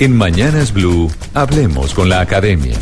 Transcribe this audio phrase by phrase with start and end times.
[0.00, 2.74] En Mañanas Blue, hablemos con la academia.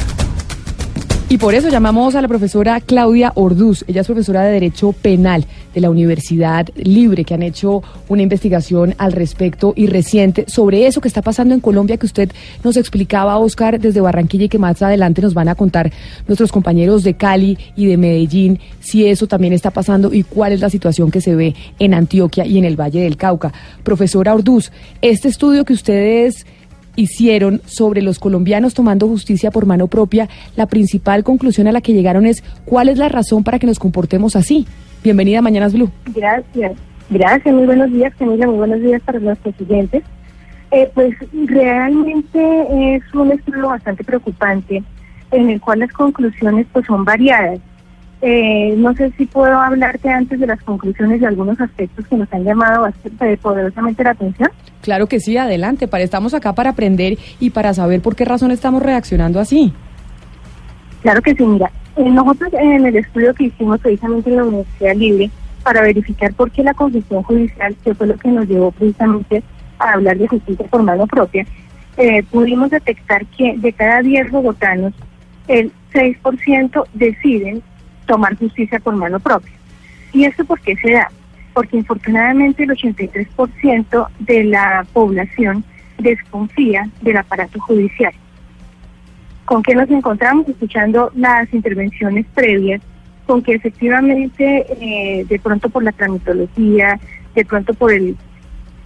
[1.28, 3.84] Y por eso llamamos a la profesora Claudia Orduz.
[3.86, 8.94] Ella es profesora de Derecho Penal de la Universidad Libre, que han hecho una investigación
[8.96, 12.32] al respecto y reciente sobre eso que está pasando en Colombia, que usted
[12.64, 15.92] nos explicaba, Oscar, desde Barranquilla y que más adelante nos van a contar
[16.26, 20.60] nuestros compañeros de Cali y de Medellín, si eso también está pasando y cuál es
[20.60, 23.52] la situación que se ve en Antioquia y en el Valle del Cauca.
[23.82, 24.70] Profesora Orduz,
[25.02, 26.46] este estudio que ustedes
[26.96, 31.92] hicieron sobre los colombianos tomando justicia por mano propia, la principal conclusión a la que
[31.92, 34.66] llegaron es cuál es la razón para que nos comportemos así.
[35.02, 35.90] Bienvenida a Mañanas Blue.
[36.14, 36.72] Gracias.
[37.10, 40.02] Gracias, muy buenos días, Camila, muy buenos días para los siguientes.
[40.70, 44.82] Eh, pues realmente es un estudio bastante preocupante
[45.30, 47.60] en el cual las conclusiones pues son variadas.
[48.22, 52.32] Eh, no sé si puedo hablarte antes de las conclusiones de algunos aspectos que nos
[52.32, 54.50] han llamado bastante poderosamente la atención.
[54.82, 55.88] Claro que sí, adelante.
[55.88, 59.72] Para, estamos acá para aprender y para saber por qué razón estamos reaccionando así.
[61.00, 61.70] Claro que sí, mira.
[61.96, 65.30] eh, nosotros en el estudio que hicimos precisamente en la Universidad Libre
[65.62, 69.42] para verificar por qué la concesión judicial, que fue lo que nos llevó precisamente
[69.78, 71.46] a hablar de justicia por mano propia,
[71.96, 74.92] eh, pudimos detectar que de cada 10 bogotanos,
[75.46, 77.62] el 6% deciden
[78.06, 79.52] tomar justicia por mano propia.
[80.12, 81.08] ¿Y esto por qué se da?
[81.54, 85.64] Porque infortunadamente el 83% de la población
[85.98, 88.12] desconfía del aparato judicial.
[89.44, 90.48] ¿Con qué nos encontramos?
[90.48, 92.80] Escuchando las intervenciones previas,
[93.26, 96.98] con que efectivamente eh, de pronto por la tramitología,
[97.34, 98.16] de pronto por el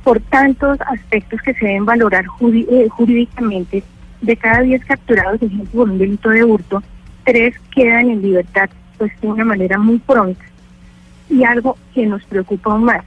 [0.03, 3.83] por tantos aspectos que se deben valorar eh, jurídicamente,
[4.21, 6.83] de cada 10 capturados, por ejemplo, por un delito de hurto,
[7.25, 10.45] tres quedan en libertad pues de una manera muy pronta.
[11.29, 13.05] Y algo que nos preocupa aún más,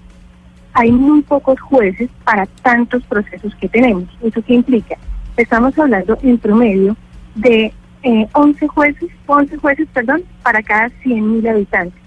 [0.74, 4.06] hay muy pocos jueces para tantos procesos que tenemos.
[4.22, 4.96] ¿Eso qué implica?
[5.38, 6.96] Estamos hablando en promedio
[7.36, 12.02] de eh, 11 jueces, 11 jueces, perdón, para cada 100.000 habitantes,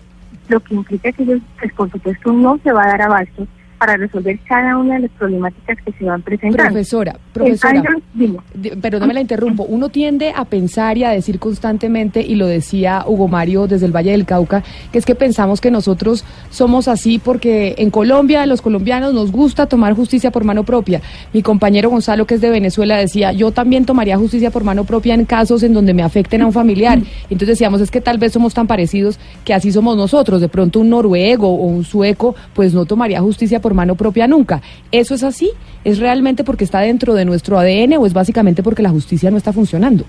[0.49, 3.47] lo que implica que ellos, pues por supuesto, no se va a dar abasto
[3.83, 6.57] para resolver cada una de las problemáticas que se van presentando.
[6.71, 7.83] Profesora, profesora.
[8.15, 8.39] Dime.
[8.55, 9.65] De- Perdóname la interrumpo.
[9.65, 13.91] Uno tiende a pensar y a decir constantemente, y lo decía Hugo Mario desde el
[13.93, 18.63] Valle del Cauca, que es que pensamos que nosotros somos así porque en Colombia, los
[18.63, 21.01] colombianos, nos gusta tomar justicia por mano propia.
[21.33, 25.15] Mi compañero Gonzalo, que es de Venezuela, decía, yo también tomaría justicia por mano propia
[25.15, 27.01] en casos en donde me afecten a un familiar.
[27.25, 30.41] Entonces decíamos, es que tal vez somos tan parecidos que así somos nosotros.
[30.41, 34.61] De pronto un noruego o un sueco, pues no tomaría justicia por mano propia nunca.
[34.91, 35.51] ¿Eso es así?
[35.85, 39.37] ¿Es realmente porque está dentro de nuestro ADN o es básicamente porque la justicia no
[39.37, 40.05] está funcionando?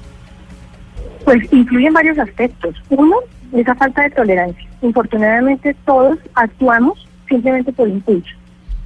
[1.26, 2.76] Pues influyen varios aspectos.
[2.90, 3.16] Uno,
[3.54, 4.70] esa falta de tolerancia.
[4.82, 8.30] Infortunadamente todos actuamos simplemente por impulso.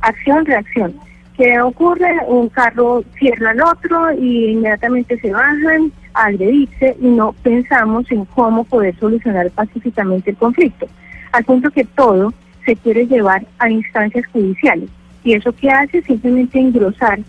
[0.01, 0.93] Acción, reacción.
[1.35, 2.15] ¿Qué ocurre?
[2.27, 8.63] Un carro cierra al otro y inmediatamente se bajan agredirse y no pensamos en cómo
[8.63, 10.87] poder solucionar pacíficamente el conflicto.
[11.31, 12.33] Al punto que todo
[12.67, 14.89] se quiere llevar a instancias judiciales.
[15.23, 17.19] Y eso que hace simplemente engrosar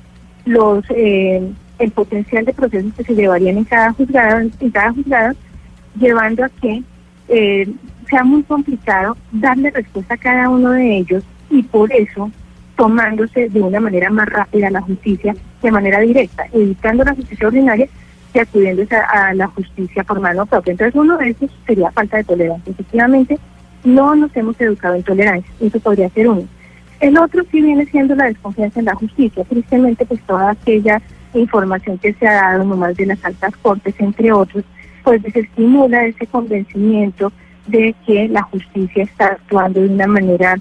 [0.44, 5.34] los eh, el potencial de procesos que se llevarían en cada juzgado, en cada juzgado,
[5.96, 6.82] llevando a que
[7.28, 7.72] eh,
[8.10, 12.30] sea muy complicado darle respuesta a cada uno de ellos y por eso
[12.76, 17.88] tomándose de una manera más rápida la justicia de manera directa, evitando la justicia ordinaria
[18.34, 18.82] y acudiendo
[19.12, 20.72] a, la justicia por mano propia.
[20.72, 22.70] Entonces uno de esos sería falta de tolerancia.
[22.72, 23.38] Efectivamente,
[23.84, 26.46] no nos hemos educado en tolerancia, eso podría ser uno.
[27.00, 29.44] El otro sí viene siendo la desconfianza en la justicia.
[29.44, 31.00] Tristemente, pues toda aquella
[31.34, 34.64] información que se ha dado, nomás de las altas cortes, entre otros,
[35.04, 37.32] pues desestimula ese convencimiento
[37.66, 40.56] de que la justicia está actuando de una manera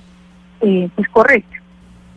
[0.62, 1.58] eh, pues correcta.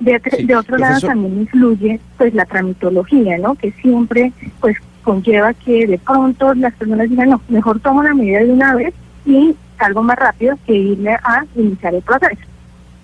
[0.00, 3.54] De, Sí, de otro lado también influye pues la tramitología, ¿no?
[3.54, 8.40] Que siempre pues conlleva que de pronto las personas digan, no, mejor tomo la medida
[8.40, 8.94] de una vez
[9.30, 12.40] y salgo más rápido que irle a iniciar el proceso.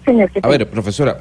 [0.04, 1.20] Señor, A ver, profesora,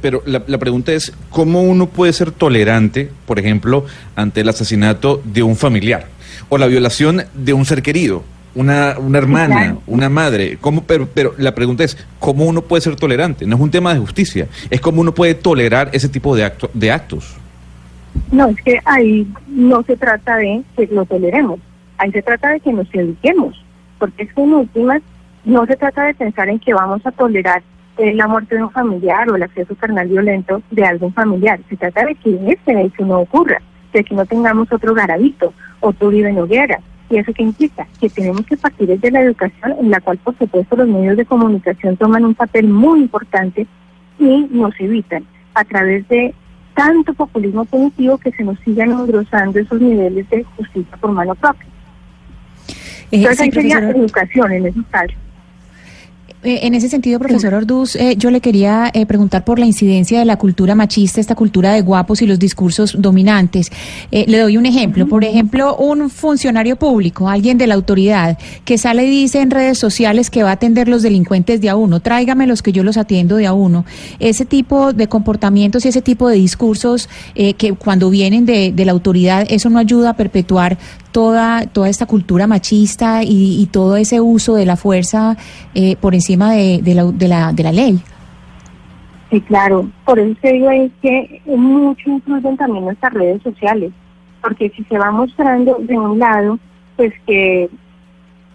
[0.00, 3.86] pero la, la pregunta es, ¿cómo uno puede ser tolerante, por ejemplo,
[4.16, 6.06] ante el asesinato de un familiar
[6.48, 8.22] o la violación de un ser querido?
[8.54, 9.82] Una, una hermana, claro.
[9.86, 13.46] una madre, ¿cómo, pero, pero la pregunta es, ¿cómo uno puede ser tolerante?
[13.46, 16.70] No es un tema de justicia, es cómo uno puede tolerar ese tipo de, acto,
[16.74, 17.34] de actos.
[18.30, 21.60] No, es que ahí no se trata de que lo toleremos,
[21.96, 23.58] ahí se trata de que nos eduquemos,
[24.02, 25.00] porque es que en últimas
[25.44, 27.62] no se trata de pensar en que vamos a tolerar
[27.98, 31.76] eh, la muerte de un familiar o el acceso carnal violento de algún familiar, se
[31.76, 33.62] trata de que este hecho no ocurra,
[33.92, 36.80] de que no tengamos otro garabito, otro Uribe Noguera.
[37.10, 37.86] ¿Y eso qué implica?
[38.00, 41.24] Que tenemos que partir desde la educación, en la cual, por supuesto, los medios de
[41.24, 43.68] comunicación toman un papel muy importante
[44.18, 46.34] y nos evitan a través de
[46.74, 51.71] tanto populismo punitivo que se nos sigan engrosando esos niveles de justicia por mano propia.
[53.12, 53.90] Eh, Entonces, sí, profesora.
[53.90, 55.16] educación en esos casos.
[56.44, 60.18] Eh, En ese sentido, profesor Orduz, eh, yo le quería eh, preguntar por la incidencia
[60.18, 63.70] de la cultura machista, esta cultura de guapos y los discursos dominantes.
[64.10, 65.06] Le doy un ejemplo.
[65.06, 69.78] Por ejemplo, un funcionario público, alguien de la autoridad, que sale y dice en redes
[69.78, 72.96] sociales que va a atender los delincuentes de a uno, tráigame los que yo los
[72.96, 73.84] atiendo de a uno.
[74.18, 78.84] Ese tipo de comportamientos y ese tipo de discursos eh, que cuando vienen de, de
[78.84, 80.76] la autoridad, eso no ayuda a perpetuar
[81.12, 85.36] toda, toda esta cultura machista y, y todo ese uso de la fuerza
[85.74, 88.00] eh, por encima de, la, de, la, de la ley.
[89.30, 89.88] Sí, claro.
[90.04, 93.92] Por eso te digo es que mucho influyen también nuestras redes sociales,
[94.40, 96.58] porque si se va mostrando de un lado,
[96.96, 97.70] pues que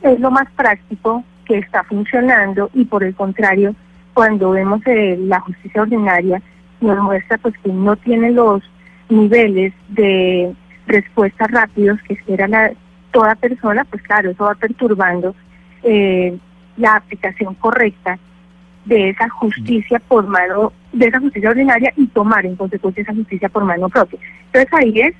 [0.01, 3.74] es lo más práctico, que está funcionando, y por el contrario,
[4.13, 6.42] cuando vemos eh, la justicia ordinaria,
[6.81, 8.62] nos muestra pues que no tiene los
[9.10, 10.53] niveles de
[10.88, 12.72] respuestas rápidos que espera la,
[13.12, 15.36] toda persona, pues claro, eso va perturbando
[15.84, 16.38] eh,
[16.78, 18.18] la aplicación correcta
[18.86, 23.50] de esa justicia por mano, de esa justicia ordinaria y tomar en consecuencia esa justicia
[23.50, 24.19] por mano propia.
[24.45, 25.13] Entonces ahí es,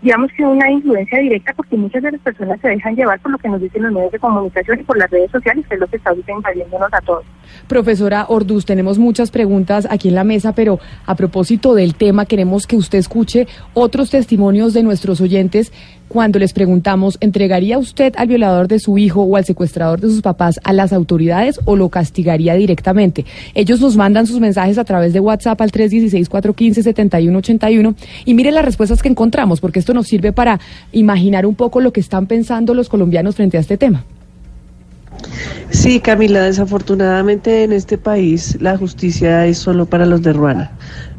[0.00, 3.38] digamos que una influencia directa porque muchas de las personas se dejan llevar por lo
[3.38, 5.86] que nos dicen los medios de comunicación y por las redes sociales, que es lo
[5.86, 7.26] que está invadiéndonos a todos.
[7.66, 12.66] Profesora Orduz, tenemos muchas preguntas aquí en la mesa, pero a propósito del tema, queremos
[12.66, 15.72] que usted escuche otros testimonios de nuestros oyentes
[16.08, 20.22] cuando les preguntamos, ¿entregaría usted al violador de su hijo o al secuestrador de sus
[20.22, 23.26] papás a las autoridades o lo castigaría directamente?
[23.54, 27.94] Ellos nos mandan sus mensajes a través de WhatsApp al 316-415-7181
[28.24, 30.58] y mire las respuestas que encontramos, porque esto nos sirve para
[30.92, 34.06] imaginar un poco lo que están pensando los colombianos frente a este tema.
[35.70, 40.72] Sí, Camila, desafortunadamente en este país la justicia es solo para los de Ruana.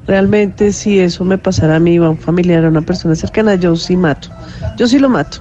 [0.08, 3.56] Realmente si eso me pasara a mí o a un familiar, a una persona cercana,
[3.56, 4.30] yo sí mato.
[4.78, 5.40] Yo sí lo mato.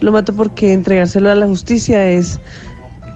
[0.00, 2.40] Lo mato porque entregárselo a la justicia es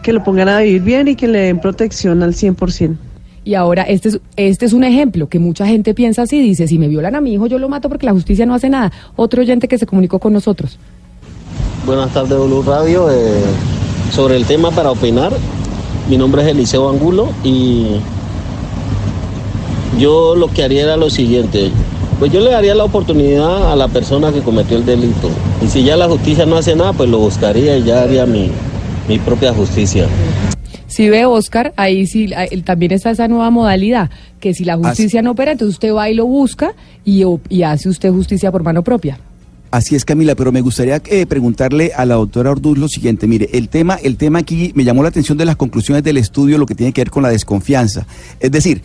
[0.02, 2.96] que lo pongan a vivir bien y que le den protección al 100%.
[3.44, 6.78] Y ahora este es, este es un ejemplo que mucha gente piensa así, dice, si
[6.78, 8.92] me violan a mi hijo yo lo mato porque la justicia no hace nada.
[9.16, 10.78] Otro oyente que se comunicó con nosotros.
[11.86, 13.10] Buenas tardes, Blue Radio.
[13.10, 13.42] Eh,
[14.12, 15.32] sobre el tema para opinar,
[16.08, 17.96] mi nombre es Eliseo Angulo y
[19.98, 21.70] yo lo que haría era lo siguiente.
[22.18, 25.28] Pues yo le daría la oportunidad a la persona que cometió el delito.
[25.64, 28.50] Y si ya la justicia no hace nada, pues lo buscaría y ya haría mi,
[29.08, 30.06] mi propia justicia.
[30.86, 32.30] Si ve Oscar, ahí sí
[32.64, 34.10] también está esa nueva modalidad,
[34.40, 37.88] que si la justicia no opera, entonces usted va y lo busca y, y hace
[37.88, 39.18] usted justicia por mano propia.
[39.72, 43.26] Así es, Camila, pero me gustaría eh, preguntarle a la doctora Orduz lo siguiente.
[43.26, 46.58] Mire, el tema, el tema aquí me llamó la atención de las conclusiones del estudio,
[46.58, 48.06] lo que tiene que ver con la desconfianza.
[48.38, 48.82] Es decir,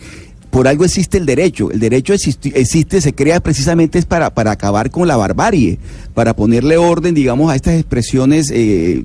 [0.48, 1.70] por algo existe el derecho.
[1.70, 5.78] El derecho existe, existe se crea precisamente para, para acabar con la barbarie,
[6.14, 9.04] para ponerle orden, digamos, a estas expresiones eh,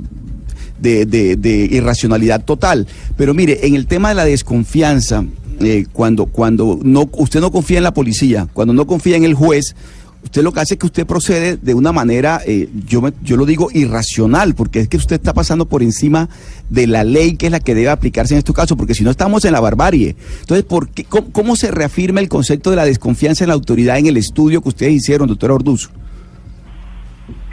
[0.79, 2.87] de, de- de irracionalidad total.
[3.17, 5.25] Pero mire, en el tema de la desconfianza,
[5.59, 9.33] eh, cuando, cuando no, usted no confía en la policía, cuando no confía en el
[9.33, 9.75] juez,
[10.23, 13.37] usted lo que hace es que usted procede de una manera, eh, yo, me- yo
[13.37, 16.29] lo digo irracional, porque es que usted está pasando por encima
[16.69, 19.11] de la ley que es la que debe aplicarse en estos casos, porque si no
[19.11, 20.15] estamos en la barbarie.
[20.41, 24.07] Entonces, ¿por qué, cómo, se reafirma el concepto de la desconfianza en la autoridad en
[24.07, 25.89] el estudio que ustedes hicieron, doctora Orduz?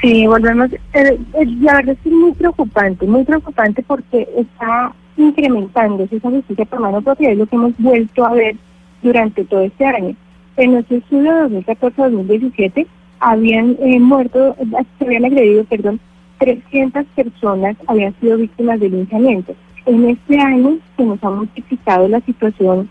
[0.01, 0.73] Sí, volvemos.
[0.73, 1.19] eh, eh,
[1.61, 7.31] la verdad es muy preocupante, muy preocupante porque está incrementándose esa justicia por mano propia,
[7.33, 8.57] es lo que hemos vuelto a ver
[9.03, 10.17] durante todo este año.
[10.61, 12.87] En nuestro estudio de 2014-2017
[13.19, 14.55] habían eh, muerto,
[14.99, 15.99] se habían agredido, perdón,
[16.37, 19.55] 300 personas habían sido víctimas de linchamiento.
[19.87, 22.91] En este año se nos ha multiplicado la situación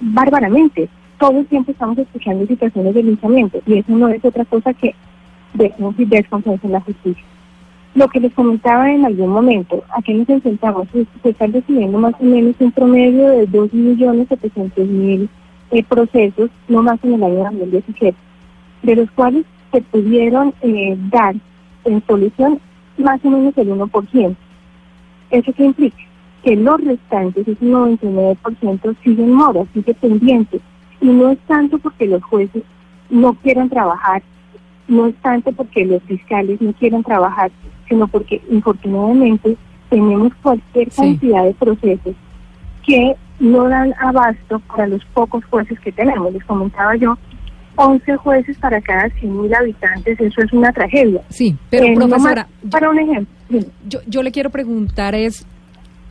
[0.00, 0.88] bárbaramente.
[1.18, 4.94] Todo el tiempo estamos escuchando situaciones de linchamiento y eso no es otra cosa que
[5.54, 7.24] desconfi- desconfianza en la justicia.
[7.94, 10.88] Lo que les comentaba en algún momento, ¿a qué nos enfrentamos?
[11.22, 15.28] Se están recibiendo más o menos un promedio de 2.700.000
[15.70, 18.16] eh, procesos, no más en el año 2017,
[18.82, 21.34] de los cuales se pudieron eh, dar
[21.84, 22.60] en solución
[22.98, 24.36] más o menos el 1%.
[25.30, 25.96] ¿Eso qué implica?
[26.42, 30.60] Que los restantes, ese 99%, siguen mora, sigue pendiente.
[31.00, 32.62] Y no es tanto porque los jueces
[33.08, 34.22] no quieren trabajar,
[34.88, 37.50] no es tanto porque los fiscales no quieren trabajar,
[37.88, 39.56] sino porque infortunadamente
[39.88, 42.14] tenemos cualquier cantidad de procesos
[42.86, 46.32] que no dan abasto para los pocos jueces que tenemos.
[46.32, 47.18] Les comentaba yo,
[47.76, 51.22] 11 jueces para cada 100.000 habitantes, eso es una tragedia.
[51.30, 53.34] Sí, pero Eh, nomás profesora, para un ejemplo,
[53.88, 55.46] yo, yo le quiero preguntar es,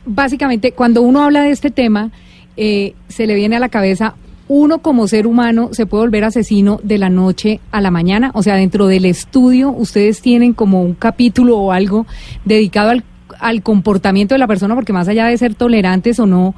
[0.04, 2.10] básicamente, cuando uno habla de este tema,
[2.56, 4.14] eh, se le viene a la cabeza,
[4.48, 8.42] uno como ser humano se puede volver asesino de la noche a la mañana, o
[8.42, 12.06] sea, dentro del estudio ustedes tienen como un capítulo o algo
[12.44, 13.04] dedicado al,
[13.38, 16.56] al comportamiento de la persona, porque más allá de ser tolerantes o no,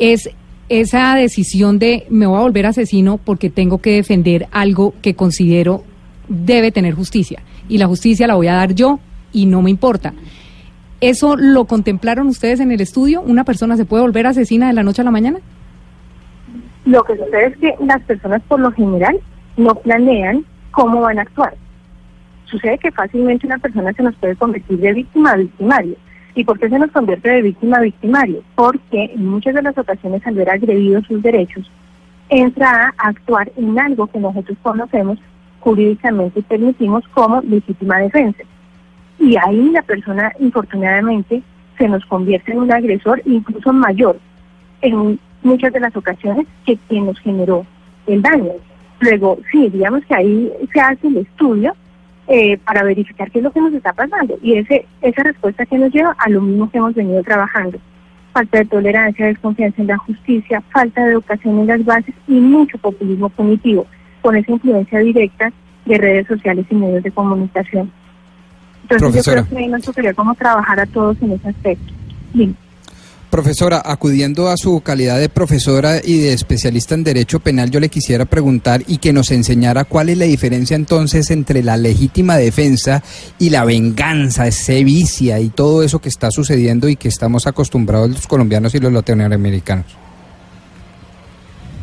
[0.00, 0.30] es
[0.70, 5.84] esa decisión de me voy a volver asesino porque tengo que defender algo que considero
[6.28, 7.42] debe tener justicia.
[7.68, 8.98] Y la justicia la voy a dar yo
[9.32, 10.14] y no me importa.
[11.00, 13.20] ¿Eso lo contemplaron ustedes en el estudio?
[13.20, 15.38] ¿Una persona se puede volver asesina de la noche a la mañana?
[16.86, 19.20] Lo que sucede es que las personas por lo general
[19.56, 21.54] no planean cómo van a actuar.
[22.46, 25.96] Sucede que fácilmente una persona se nos puede convertir de víctima a victimario.
[26.34, 28.42] ¿Y por qué se nos convierte de víctima a victimario?
[28.54, 31.70] Porque en muchas de las ocasiones al ver agredidos sus derechos,
[32.28, 35.18] entra a actuar en algo que nosotros conocemos
[35.60, 38.42] jurídicamente y permitimos como legítima defensa.
[39.18, 41.42] Y ahí la persona, infortunadamente,
[41.76, 44.18] se nos convierte en un agresor incluso mayor
[44.80, 47.66] en muchas de las ocasiones que quien nos generó
[48.06, 48.52] el daño.
[49.00, 51.74] Luego, sí, digamos que ahí se hace el estudio
[52.28, 54.38] eh, para verificar qué es lo que nos está pasando.
[54.42, 57.78] Y ese esa respuesta que nos lleva a lo mismo que hemos venido trabajando.
[58.32, 62.78] Falta de tolerancia, desconfianza en la justicia, falta de educación en las bases y mucho
[62.78, 63.86] populismo punitivo,
[64.22, 65.52] con esa influencia directa
[65.84, 67.90] de redes sociales y medios de comunicación.
[68.82, 69.40] Entonces Profesora.
[69.40, 71.92] yo creo que ahí nos tocaría como trabajar a todos en ese aspecto.
[72.32, 72.56] Bien.
[73.30, 77.88] Profesora, acudiendo a su calidad de profesora y de especialista en derecho penal, yo le
[77.88, 83.04] quisiera preguntar y que nos enseñara cuál es la diferencia entonces entre la legítima defensa
[83.38, 88.10] y la venganza, ese vicia y todo eso que está sucediendo y que estamos acostumbrados
[88.10, 89.96] los colombianos y los latinoamericanos.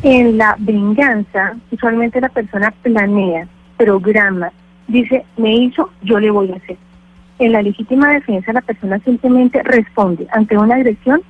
[0.02, 4.52] En la venganza, usualmente la persona planea, programa,
[4.86, 6.76] dice, me hizo, yo le voy a hacer.
[7.38, 11.22] En la legítima defensa, la persona simplemente responde ante una agresión,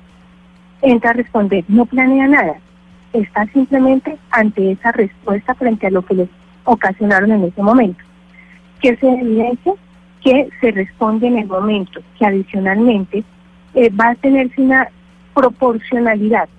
[0.81, 2.55] entra a responder, no planea nada,
[3.13, 6.29] está simplemente ante esa respuesta frente a lo que les
[6.63, 8.03] ocasionaron en ese momento.
[8.81, 9.73] Que se evidencia
[10.23, 13.23] que se responde en el momento, que adicionalmente
[13.73, 14.87] eh, va a tenerse una
[15.33, 16.49] proporcionalidad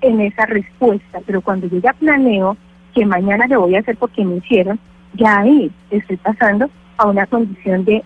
[0.00, 2.56] en esa respuesta, pero cuando yo ya planeo
[2.94, 4.78] que mañana le voy a hacer porque me hicieron,
[5.14, 8.02] ya ahí estoy pasando a una condición de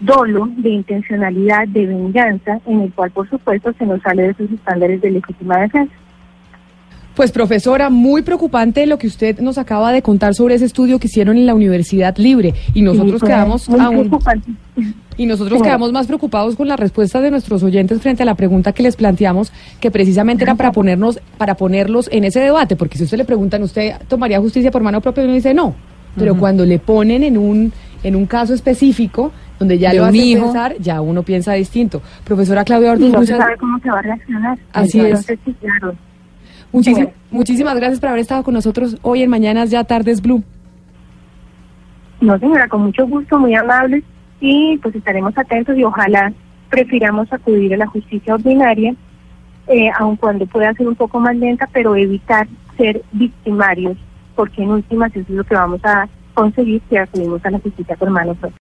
[0.00, 4.50] dolo, de intencionalidad, de venganza, en el cual por supuesto se nos sale de esos
[4.50, 5.94] estándares de legítima defensa.
[7.14, 11.08] Pues profesora, muy preocupante lo que usted nos acaba de contar sobre ese estudio que
[11.08, 14.08] hicieron en la Universidad Libre y nosotros Sí, quedamos aún
[15.16, 15.64] y nosotros Sí.
[15.64, 18.94] quedamos más preocupados con las respuestas de nuestros oyentes frente a la pregunta que les
[18.94, 23.24] planteamos, que precisamente era para ponernos para ponerlos en ese debate, porque si usted le
[23.24, 25.24] preguntan, ¿usted tomaría justicia por mano propia?
[25.24, 25.74] Y uno dice no,
[26.16, 27.72] pero cuando le ponen en un
[28.04, 30.44] en un caso específico donde ya De lo un hace hijo.
[30.44, 32.00] pensar, ya uno piensa distinto.
[32.24, 34.58] Profesora Claudia Orduz, no muchas, sabe cómo se va a reaccionar.
[34.72, 35.06] Así es.
[35.06, 35.94] Entonces, sí, claro.
[36.72, 37.10] muchísim- Bueno.
[37.30, 40.42] muchísimas gracias por haber estado con nosotros hoy en Mañanas Ya Tardes Blue.
[42.20, 44.02] No, señora, con mucho gusto, muy amable
[44.40, 46.32] y pues estaremos atentos y ojalá
[46.68, 48.94] prefiramos acudir a la justicia ordinaria,
[49.68, 52.46] eh, aun cuando pueda ser un poco más lenta, pero evitar
[52.76, 53.96] ser victimarios,
[54.34, 57.96] porque en últimas eso es lo que vamos a conseguir si acudimos a la justicia
[57.96, 58.56] por mano propia.